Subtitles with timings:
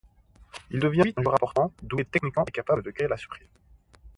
[0.71, 3.45] Il devient vite un joueur important, doué techniquement et capable de créer la surprise.